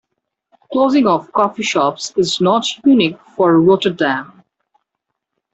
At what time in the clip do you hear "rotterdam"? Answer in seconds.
3.61-4.43